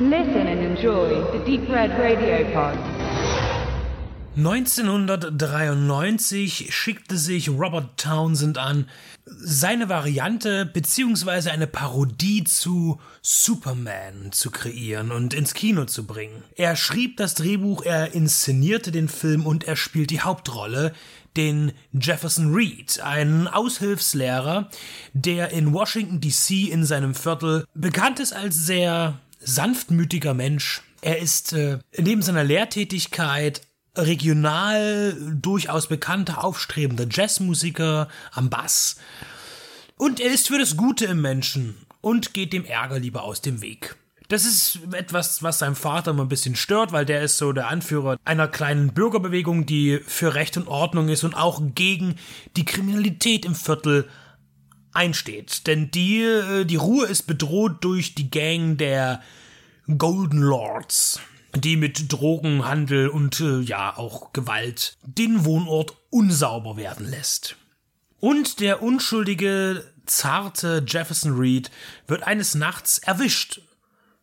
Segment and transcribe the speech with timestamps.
[0.00, 2.76] Listen and enjoy the Deep Red Radio Pod.
[4.36, 8.88] 1993 schickte sich Robert Townsend an,
[9.24, 11.50] seine Variante bzw.
[11.50, 16.42] eine Parodie zu Superman zu kreieren und ins Kino zu bringen.
[16.56, 20.92] Er schrieb das Drehbuch, er inszenierte den Film und er spielt die Hauptrolle,
[21.36, 24.70] den Jefferson Reed, einen Aushilfslehrer,
[25.12, 30.82] der in Washington DC in seinem Viertel bekannt ist als sehr sanftmütiger Mensch.
[31.00, 33.62] Er ist äh, neben seiner Lehrtätigkeit
[33.96, 38.96] regional durchaus bekannter, aufstrebender Jazzmusiker am Bass.
[39.96, 43.62] Und er ist für das Gute im Menschen und geht dem Ärger lieber aus dem
[43.62, 43.96] Weg.
[44.28, 47.68] Das ist etwas, was seinem Vater immer ein bisschen stört, weil der ist so der
[47.68, 52.16] Anführer einer kleinen Bürgerbewegung, die für Recht und Ordnung ist und auch gegen
[52.56, 54.08] die Kriminalität im Viertel
[54.92, 55.66] einsteht.
[55.66, 59.20] Denn die, äh, die Ruhe ist bedroht durch die Gang der
[59.86, 61.20] Golden Lords
[61.56, 67.56] die mit Drogenhandel und äh, ja auch Gewalt den Wohnort unsauber werden lässt.
[68.20, 71.70] Und der unschuldige, zarte Jefferson Reed
[72.06, 73.60] wird eines Nachts erwischt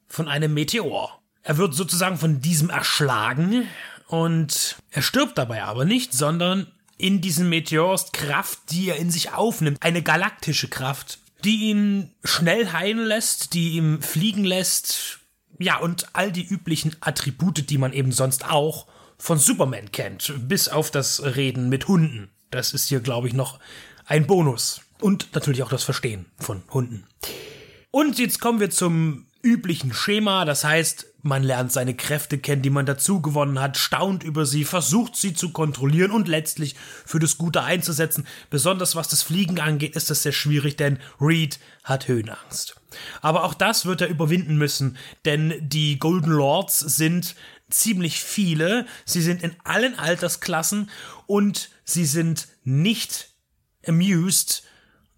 [0.07, 1.21] von einem Meteor.
[1.43, 3.67] Er wird sozusagen von diesem erschlagen
[4.07, 6.67] und er stirbt dabei aber nicht, sondern
[6.97, 12.11] in diesem Meteor ist Kraft, die er in sich aufnimmt, eine galaktische Kraft, die ihn
[12.23, 15.20] schnell heilen lässt, die ihm fliegen lässt,
[15.61, 20.67] ja, und all die üblichen Attribute, die man eben sonst auch von Superman kennt, bis
[20.67, 22.29] auf das Reden mit Hunden.
[22.49, 23.59] Das ist hier, glaube ich, noch
[24.05, 24.81] ein Bonus.
[24.99, 27.05] Und natürlich auch das Verstehen von Hunden.
[27.91, 32.69] Und jetzt kommen wir zum üblichen Schema, das heißt, man lernt seine Kräfte kennen, die
[32.69, 36.75] man dazu gewonnen hat, staunt über sie, versucht sie zu kontrollieren und letztlich
[37.05, 38.25] für das Gute einzusetzen.
[38.49, 42.75] Besonders was das Fliegen angeht, ist das sehr schwierig, denn Reed hat Höhenangst.
[43.21, 47.35] Aber auch das wird er überwinden müssen, denn die Golden Lords sind
[47.69, 50.89] ziemlich viele, sie sind in allen Altersklassen
[51.27, 53.29] und sie sind nicht
[53.87, 54.63] amused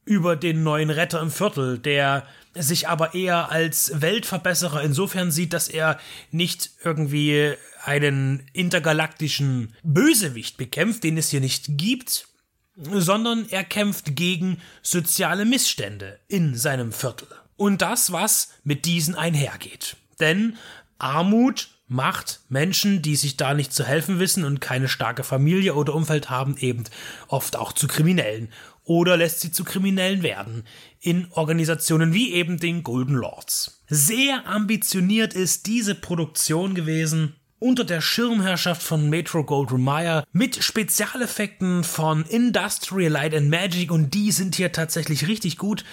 [0.05, 5.67] über den neuen Retter im Viertel, der sich aber eher als Weltverbesserer insofern sieht, dass
[5.67, 5.99] er
[6.31, 7.53] nicht irgendwie
[7.83, 12.27] einen intergalaktischen Bösewicht bekämpft, den es hier nicht gibt,
[12.75, 17.27] sondern er kämpft gegen soziale Missstände in seinem Viertel.
[17.55, 19.95] Und das, was mit diesen einhergeht.
[20.19, 20.57] Denn
[20.97, 25.93] Armut macht Menschen, die sich da nicht zu helfen wissen und keine starke Familie oder
[25.93, 26.83] Umfeld haben, eben
[27.27, 28.49] oft auch zu Kriminellen
[28.83, 30.63] oder lässt sie zu Kriminellen werden
[30.99, 33.83] in Organisationen wie eben den Golden Lords.
[33.87, 41.85] Sehr ambitioniert ist diese Produktion gewesen unter der Schirmherrschaft von Metro Goldwyn Mayer mit Spezialeffekten
[41.85, 45.85] von Industrial Light and Magic und die sind hier tatsächlich richtig gut.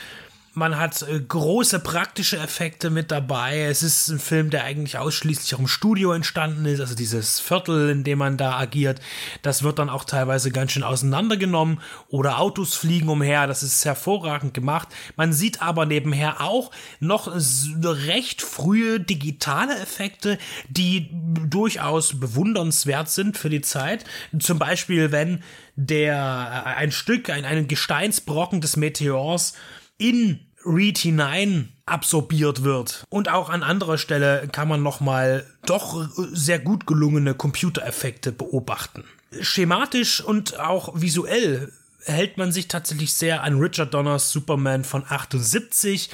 [0.52, 3.66] Man hat äh, große praktische Effekte mit dabei.
[3.66, 6.80] Es ist ein Film, der eigentlich ausschließlich auch im Studio entstanden ist.
[6.80, 9.00] Also dieses Viertel, in dem man da agiert,
[9.42, 13.46] das wird dann auch teilweise ganz schön auseinandergenommen oder Autos fliegen umher.
[13.46, 14.88] Das ist hervorragend gemacht.
[15.14, 20.36] Man sieht aber nebenher auch noch recht frühe digitale Effekte,
[20.68, 24.04] die durchaus bewundernswert sind für die Zeit.
[24.40, 25.44] Zum Beispiel, wenn
[25.76, 29.54] der äh, ein Stück, ein, ein Gesteinsbrocken des Meteors
[30.00, 33.04] in Read hinein absorbiert wird.
[33.08, 39.04] Und auch an anderer Stelle kann man nochmal doch sehr gut gelungene Computereffekte beobachten.
[39.40, 41.72] Schematisch und auch visuell
[42.04, 46.10] hält man sich tatsächlich sehr an Richard Donners Superman von 78.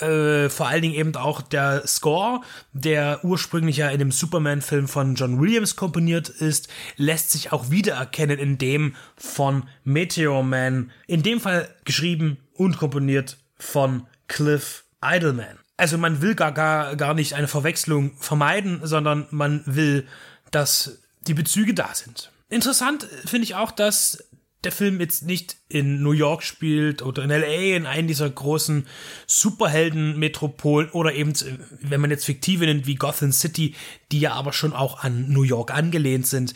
[0.00, 2.40] Äh, vor allen Dingen eben auch der Score,
[2.72, 8.38] der ursprünglich ja in dem Superman-Film von John Williams komponiert ist, lässt sich auch wiedererkennen
[8.38, 10.92] in dem von Meteor Man.
[11.06, 15.58] In dem Fall geschrieben und komponiert von Cliff Idleman.
[15.76, 20.06] Also man will gar, gar, gar nicht eine Verwechslung vermeiden, sondern man will,
[20.50, 22.30] dass die Bezüge da sind.
[22.48, 24.24] Interessant finde ich auch, dass
[24.64, 28.86] der Film jetzt nicht in New York spielt oder in LA, in einem dieser großen
[29.26, 31.32] Superhelden-Metropolen oder eben,
[31.80, 33.74] wenn man jetzt fiktive nennt, wie Gotham City,
[34.10, 36.54] die ja aber schon auch an New York angelehnt sind,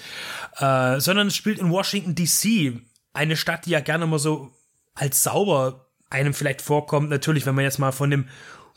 [0.56, 2.80] äh, sondern es spielt in Washington DC,
[3.12, 4.52] eine Stadt, die ja gerne mal so
[4.94, 7.10] als sauber einem vielleicht vorkommt.
[7.10, 8.28] Natürlich, wenn man jetzt mal von dem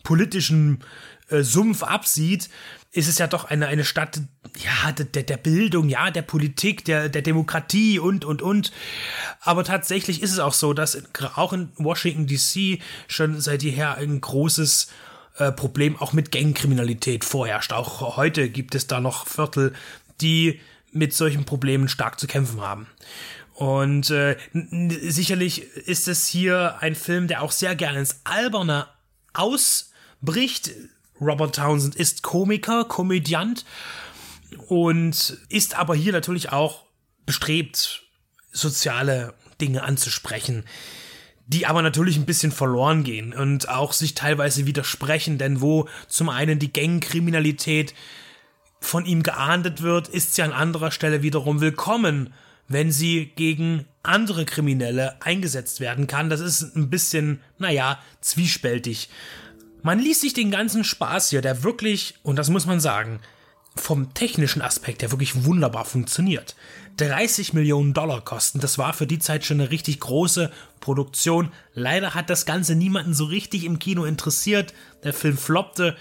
[0.04, 0.84] politischen
[1.30, 2.50] äh, Sumpf absieht,
[2.92, 4.22] ist es ja doch eine, eine Stadt,
[4.58, 8.72] ja, der, der Bildung, ja, der Politik, der, der Demokratie und, und, und.
[9.40, 11.02] Aber tatsächlich ist es auch so, dass
[11.36, 14.90] auch in Washington DC schon seit jeher ein großes
[15.38, 17.72] äh, Problem auch mit Gangkriminalität vorherrscht.
[17.72, 19.74] Auch heute gibt es da noch Viertel,
[20.20, 20.60] die
[20.92, 22.88] mit solchen Problemen stark zu kämpfen haben.
[23.54, 28.88] Und äh, sicherlich ist es hier ein Film, der auch sehr gerne ins Alberne
[29.34, 30.72] ausbricht.
[31.20, 33.66] Robert Townsend ist Komiker, Komödiant
[34.68, 36.86] und ist aber hier natürlich auch
[37.26, 38.04] bestrebt,
[38.52, 40.66] soziale Dinge anzusprechen,
[41.46, 46.30] die aber natürlich ein bisschen verloren gehen und auch sich teilweise widersprechen, denn wo zum
[46.30, 47.94] einen die Gangkriminalität
[48.80, 52.34] von ihm geahndet wird, ist sie an anderer Stelle wiederum willkommen,
[52.72, 56.30] wenn sie gegen andere Kriminelle eingesetzt werden kann.
[56.30, 59.10] Das ist ein bisschen, naja, zwiespältig.
[59.84, 63.20] Man ließ sich den ganzen Spaß hier, der wirklich, und das muss man sagen,
[63.76, 66.56] vom technischen Aspekt her wirklich wunderbar funktioniert.
[66.98, 70.52] 30 Millionen Dollar kosten, das war für die Zeit schon eine richtig große
[70.82, 71.52] Produktion.
[71.74, 74.74] Leider hat das Ganze niemanden so richtig im Kino interessiert.
[75.04, 75.96] Der Film floppte.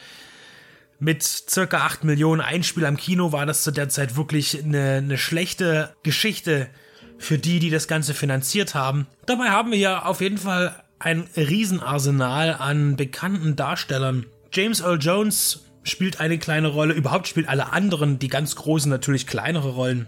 [1.02, 5.16] Mit circa 8 Millionen Einspieler im Kino war das zu der Zeit wirklich eine, eine
[5.16, 6.68] schlechte Geschichte
[7.16, 9.06] für die, die das Ganze finanziert haben.
[9.24, 14.26] Dabei haben wir ja auf jeden Fall ein Riesenarsenal an bekannten Darstellern.
[14.52, 16.92] James Earl Jones spielt eine kleine Rolle.
[16.92, 20.06] Überhaupt spielt alle anderen, die ganz großen, natürlich kleinere Rollen.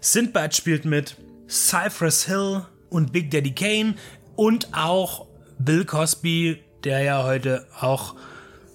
[0.00, 1.16] Sindbad spielt mit,
[1.48, 3.94] Cypress Hill und Big Daddy Kane
[4.34, 5.26] und auch
[5.60, 8.16] Bill Cosby, der ja heute auch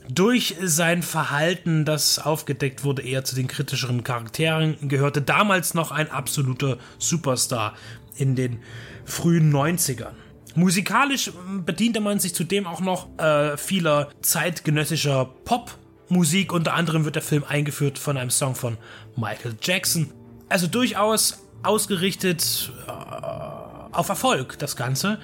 [0.09, 5.21] durch sein Verhalten, das aufgedeckt wurde, eher zu den kritischeren Charakteren gehörte.
[5.21, 7.74] Damals noch ein absoluter Superstar
[8.15, 8.59] in den
[9.06, 10.13] frühen 90ern.
[10.56, 11.31] Musikalisch
[11.65, 16.51] bediente man sich zudem auch noch äh, vieler zeitgenössischer Popmusik.
[16.51, 18.77] Unter anderem wird der Film eingeführt von einem Song von
[19.15, 20.09] Michael Jackson.
[20.50, 25.19] Also durchaus ausgerichtet äh, auf Erfolg, das Ganze.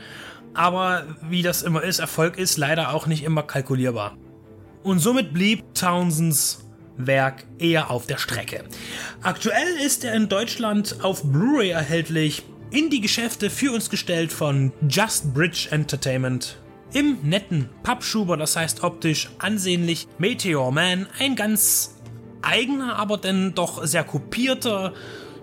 [0.53, 4.15] Aber wie das immer ist, Erfolg ist leider auch nicht immer kalkulierbar.
[4.83, 6.59] Und somit blieb Townsends
[6.97, 8.63] Werk eher auf der Strecke.
[9.21, 14.71] Aktuell ist er in Deutschland auf Blu-ray erhältlich in die Geschäfte für uns gestellt von
[14.87, 16.57] Just Bridge Entertainment.
[16.93, 21.95] Im netten Pappschuber, das heißt optisch ansehnlich, Meteor Man, ein ganz
[22.41, 24.93] eigener, aber denn doch sehr kopierter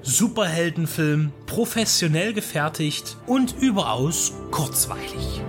[0.03, 5.43] Superheldenfilm, professionell gefertigt und überaus kurzweilig.